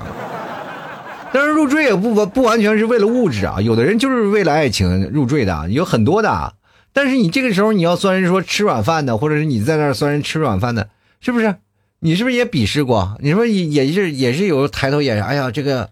[1.33, 6.55] 但是入赘也不不不完全是为了物质啊，有的人就是为了爱情入赘的，有很多的。
[6.95, 10.89] 但是你这个时候你要算人说吃软饭的，或者是你在那儿算人吃软饭的，
[11.21, 11.57] 是不是？
[11.99, 13.19] 你是不是也鄙视过？
[13.21, 15.91] 你说也也是也是有抬头眼，哎呀，这个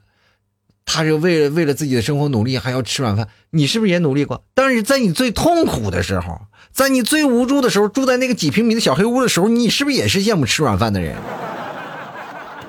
[0.87, 4.45] 他是为了为了自己的生活努力，还要吃软饭，你是不是也努力过？
[4.55, 6.41] 但是在你最痛苦的时候。
[6.71, 11.17] 在你最无助的时候，住在那个几平米的小黑屋的时候，你是不是也是羡慕吃软饭的人？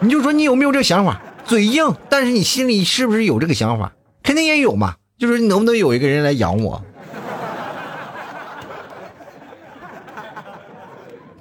[0.02, 1.22] 你就说你有没有这个想法？
[1.46, 3.93] 嘴硬，但是你心里是不是有这个想法？
[4.22, 4.96] 肯定也有嘛。
[5.17, 6.84] 就是能不能有一个人来养我？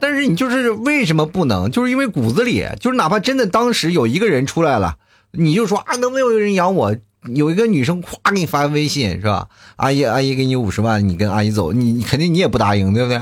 [0.03, 1.71] 但是你就是为什么不能？
[1.71, 4.97] 就是因为骨子里，就是哪怕真的当时有一个人出来了，
[5.31, 6.97] 你就说啊，能不能有人养我？
[7.29, 9.47] 有一个女生夸给你发微信是吧？
[9.77, 13.21] 阿姨，阿姨给你五十万，你跟阿姨走，你你肯定你也不答应，对不对？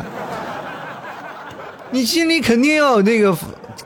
[1.91, 3.37] 你心里肯定要有那个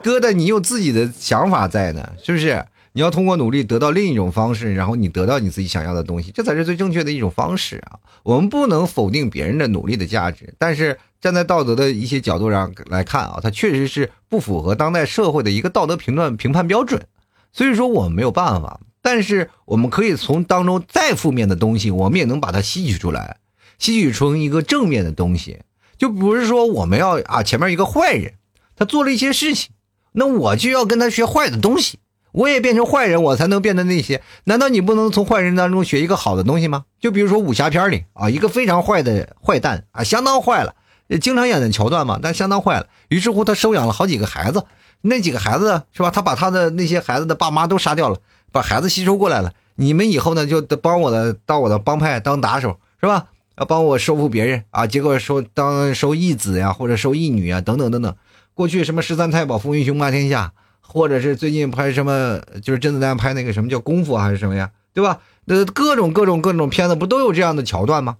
[0.01, 2.65] 疙瘩，你有自己的想法在呢，是不是？
[2.95, 7.99] 你要通过努力得到另一种方式，然后你得到你自己想要的东西，这才是最正确的一种方式啊！
[8.23, 17.05] 我们不能否定别人的努力的价值，但是站在道德的一些角度上来看啊，它确实是不符合当代社会的一个道德评断评判标准，
[17.51, 18.79] 所以说我们没有办法。
[19.01, 23.39] 但是我们可以从当中再负面的东西，我们也能把它吸取出来，
[23.77, 25.59] 吸取出一个正面的东西。
[25.97, 28.35] 就不是说我们要啊，前面一个坏人，
[28.77, 29.71] 他做了一些事情，
[30.13, 31.99] 那我就要跟他学坏的东西，
[32.35, 34.21] 我也变成坏人，我才能变得那些。
[34.43, 36.83] 难道你不能从坏人当中学一个好的东西吗？
[36.99, 40.75] 就比如说武侠片里啊，一个非常坏的坏蛋啊，相当坏了，
[41.21, 42.87] 经常演的桥段嘛，但相当坏了。
[43.07, 44.65] 于是乎，他收养了好几个孩子，
[45.01, 46.11] 那几个孩子是吧？
[46.11, 48.17] 他把他的那些孩子的爸妈都杀掉了。
[48.51, 53.27] 把孩子吸收过来了，你们以后呢就帮我的到我的帮派当打手，是吧？
[53.57, 58.13] 要帮我收服别人啊，结果收当收义子呀，或者收义女啊，等等等等。
[58.53, 60.53] 过去什么十三太保风云雄霸天下，
[60.87, 65.19] 或者是最近拍什么，就是甄子丹拍那个什么叫功夫还是什么呀，对吧？
[65.45, 68.17] 那各种各种各种片子不都有这样的桥段吗？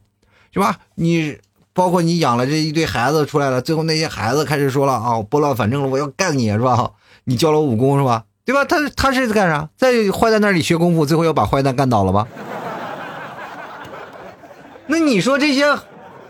[0.51, 0.77] 是吧？
[0.95, 1.37] 你
[1.73, 6.91] 包括你养了这一堆孩子出来了，最后那些孩子开始说了啊，拨乱反正了，我要干你是吧？
[7.25, 8.23] 你教了我武功是吧？
[8.45, 8.63] 对吧？
[8.63, 9.69] 他他是干啥？
[9.75, 12.27] 在坏蛋那里学功夫，最后要把坏蛋干倒了吧？
[14.87, 15.65] 那你说这些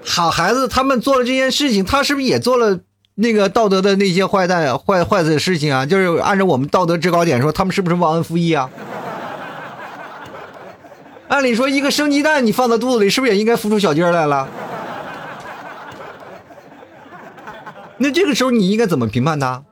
[0.05, 2.79] 好孩子，他们做了这件事情，他是不是也做了
[3.15, 5.85] 那个道德的那些坏蛋坏坏的事情啊？
[5.85, 8.69] 就是按照我们道德制高点说，他们是不是忘恩负义啊？
[11.29, 14.47] 按理说，一个生鸡蛋你放在肚子里，是不是也应该孵出小鸡来了？
[17.97, 19.63] 那这个时候你应该怎么评判他？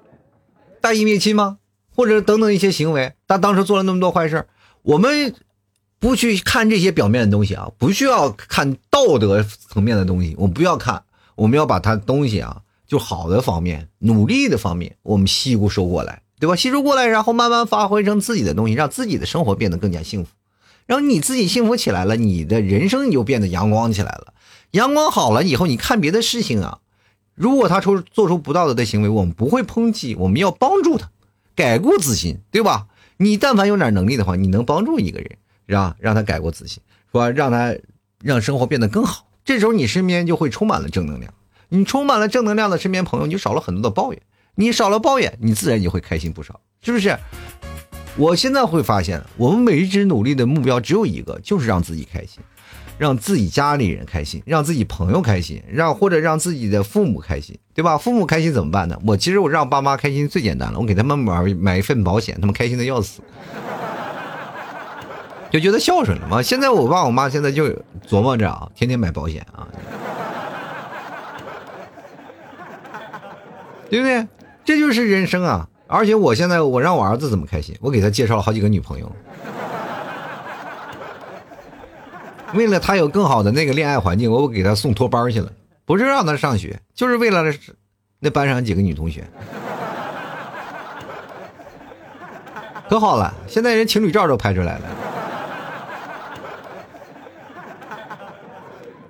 [0.79, 1.57] 大义灭亲吗？
[1.95, 3.13] 或者等等一些行为？
[3.27, 4.47] 他当时做了那么多坏事，
[4.81, 5.35] 我们
[5.99, 11.03] 不去看这些表面的东西啊，不需要看道德层面的东西，我们不要看，
[11.35, 12.57] 我们要把他东西啊，
[12.93, 16.55] 就好的方面、努力的方面，我们吸收过来，对吧？
[16.55, 20.29] 吸收过来，然后慢慢发挥成自己的东西，让自己的生活变得更加幸福。
[20.85, 24.35] 然后你自己幸福起来了，你的人生就变得阳光起来了。
[24.69, 26.81] 阳光好了以后，你看别的事情啊，
[27.33, 31.09] 如果他出做出不道德的行为，我们不会抨击，我们要帮助他，
[31.55, 32.85] 改过自新，对吧？
[33.17, 37.75] 你但凡有点能力的话，你能帮助一个人，让让他改过自新，说让他
[38.21, 39.25] 让生活变得更好。
[39.43, 41.33] 这时候你身边就会充满了正能量，
[41.76, 44.21] 你充满了正能量的身边朋友，你就少了很多的抱怨，
[44.53, 47.17] 你少了抱怨，你自然就会开心不少，是不是？
[48.15, 52.43] 我现在会发现，我们每一只努力的目标只有一个，就是让自己开心，
[52.99, 57.97] 让自己家里人开心，让自己朋友开心，让或者让自己的父母开心，对吧？
[57.97, 58.95] 父母开心怎么办呢？
[59.03, 63.24] 我其实我让爸妈开心最简单了，我给他们买买一份保险，他们开心的要死，
[65.49, 66.39] 就觉得孝顺了嘛。
[66.39, 67.67] 现在我爸我妈现在就
[68.07, 69.67] 琢磨着啊，天天买保险啊，
[73.93, 74.27] 对不对？
[74.65, 75.69] 这就是人生啊。
[75.85, 77.77] 而且我现在我让我儿子怎么开心？
[77.79, 79.11] 我给他介绍了好几个女朋友，
[82.55, 85.51] 为了他有更好的那个恋爱环境，我给他送托班去了，
[85.85, 87.43] 不是让他上学，就是为了
[88.19, 89.23] 那班上几个女同学，
[92.89, 94.85] 可好了，现在人情侣照都拍出来了。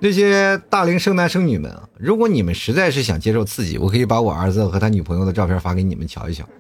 [0.04, 6.44] 这些大龄生男生女们啊，如果你们实在是想接受刺激，我可以把我儿子和他女朋友的照片发给你们瞧一瞧。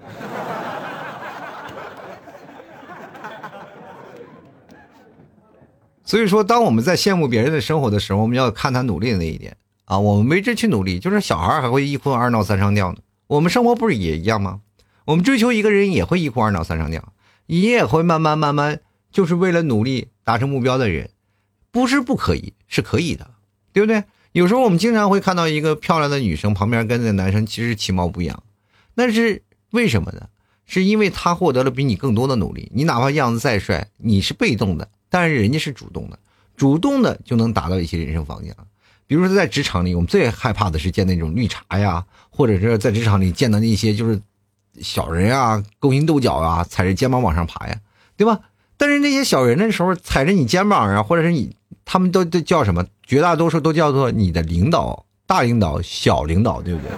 [6.05, 9.99] 所以说，当我们在羡慕别人的生活的时候，我们要看他努力的那一点啊。
[9.99, 12.99] 我们为之去努力，就是小孩还会一哭二闹三上吊呢。
[13.27, 14.61] 我们生活不是也一样吗？
[15.03, 17.11] 我们追求一个人也会一哭二闹三上吊，
[17.47, 18.79] 你也会慢慢慢慢，
[19.11, 21.09] 就是为了努力达成目标的人，
[21.71, 23.31] 不是不可以，是可以的。
[23.73, 24.03] 对不对？
[24.31, 28.41] 有时候我们经常会看到一个漂亮的女生旁边跟着男生，其实其貌不扬，
[28.93, 30.29] 那是为什么呢？
[30.65, 32.71] 是因为他获得了比你更多的努力。
[32.73, 36.17] 你哪怕样子再帅，你是被动的，但是人家是主动的，
[36.55, 38.55] 主动的就能达到一些人生方向。
[39.05, 44.19] 比如说在职场里，我们最害怕的是见那种绿茶呀，或者是在职场里见到那些就是
[44.79, 47.79] 小人啊，勾心斗角啊，踩着肩膀往上爬呀，
[48.15, 48.39] 对吧？
[48.77, 51.55] 但是那些小人的时候踩着你肩膀啊，或者是你。
[51.85, 52.85] 他们都都叫什么？
[53.05, 56.89] 绝大多数都叫做你的领导、大领导、小领导，对不对？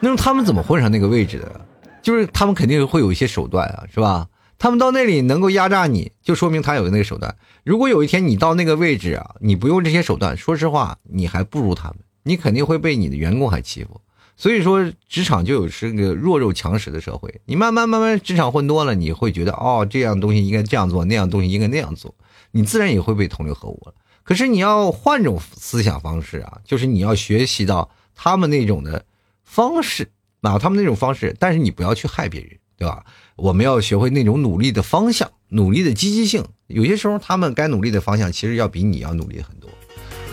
[0.00, 1.60] 那么他们怎么混上那个位置的？
[2.02, 4.28] 就是他们肯定会有一些手段啊，是吧？
[4.58, 7.36] 他们到那里能够压榨你，就说明他有那个手段。
[7.64, 14.00] 如果有一天你到那个位置啊，你不用这些手段，说实话，你还不如他们，你肯定会被你的员工还欺负。
[14.36, 17.40] 所以说，职场就有是个弱肉强食的社会。
[17.44, 22.14] 你慢慢慢慢职场混多了，你会觉得哦，这样东西应该这样做，那样东西应该那样做，
[22.50, 23.94] 你自然也会被同流合污了。
[24.22, 29.04] 可是你要换种思想方式啊，就是你要学习到他们那种的
[29.42, 30.10] 方式
[30.42, 33.04] 啊，他们那种方式，但是你不要去害别人，对吧？
[33.36, 36.44] 我们要学会那种努力的方向，努力的积极性。
[36.66, 39.70] 有些时候，他们该努力的方向，其实要比你要努力很多。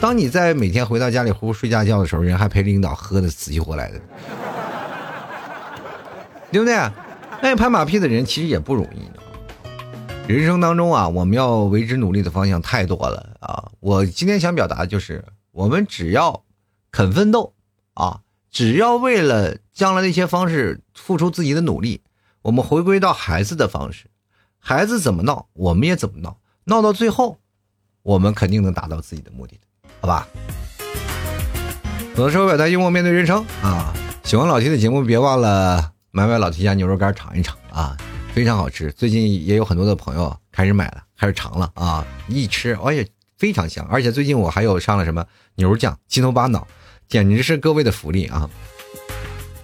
[0.02, 4.02] 当你在每天回到家里呼呼睡大觉的时候，人还陪领导喝的死去活来的，
[6.52, 6.76] 对不对？
[7.42, 9.10] 爱拍马屁的人其实也不容易。
[10.28, 13.70] 人生当中啊，我们要为之努力的方向太多了啊！
[13.80, 16.44] 我今天想表达的就是，我们只要
[16.92, 17.54] 肯奋斗
[17.94, 22.02] 啊，只要为了将来的一些方式付出自己的努力，
[22.42, 24.06] 我们回归到孩子的方式，
[24.58, 27.38] 孩子怎么闹，我们也怎么闹，闹到最后，
[28.02, 29.60] 我们肯定能达到自己的目的。
[30.02, 30.28] 好吧，
[32.18, 33.94] 有的时候表达幽默面对人生啊！
[34.24, 37.96] 喜欢老 T 的节目，别忘了买买老 T 家牛肉干尝一尝啊！
[38.36, 38.92] 非常好吃。
[38.92, 42.06] 最近也有很多的朋友开始买了，开始尝了啊！
[42.28, 43.08] 一吃，而且
[43.38, 43.88] 非常香。
[43.90, 45.26] 而且最近我还有上了什么
[45.56, 46.68] 牛肉酱、鸡头巴脑，
[47.08, 48.50] 简直是各位的福利啊！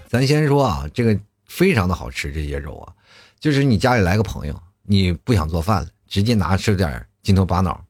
[0.08, 2.94] 咱先说啊，这个非常的好吃，这些肉啊，
[3.42, 7.84] 就是你家里来个朋友，你不想做饭了，直接拿吃点鸡头巴脑，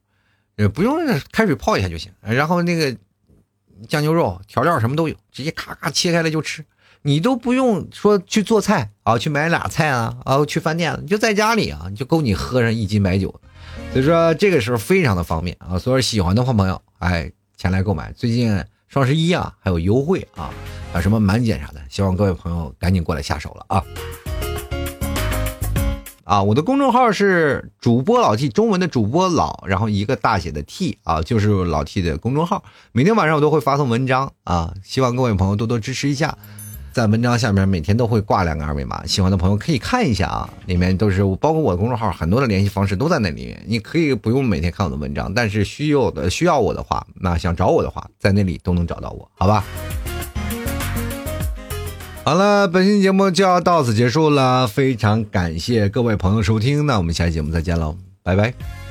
[0.56, 0.98] 呃，不用
[1.30, 2.12] 开水泡一下就行。
[2.20, 2.92] 然后那个
[3.86, 6.64] 酱牛肉、调料什么都有，直接咔咔切开了就吃。
[7.04, 13.40] 你都不用说去做菜啊，去买俩菜啊，啊，去饭店，你就在家里啊，就够你喝上一斤白酒。
[13.92, 18.12] 所以说这个时候非常的方便啊，所以喜欢的话朋友，哎，前来购买。
[18.12, 20.50] 最近双十一啊，还有优惠啊，
[20.92, 23.84] 啊什么满减啥的，希望各位朋友赶紧过来下手了啊。
[26.22, 32.62] 啊，我的公众号是主播老 T，中文的主播老，然后一个大写的 T 啊，就是老 T 的公众号。
[32.92, 36.38] 每天晚上我都会发送文章啊，希望各位朋友多多支持一下。
[36.92, 43.62] 在文章下面每天都会挂两个二维码，喜欢的朋友可以看一下啊，里面都是包括我的公众号，很多的联系方式都在那里面。
[43.66, 49.64] 你可以不用每天看我的文章，但是需要的需要我的话，那想找我的话，在那里都能找到我，好吧？
[52.24, 58.81] 好了，本期节目就要到此结束了，非常感谢各位朋友收听，那我们下期节目再见喽，拜拜。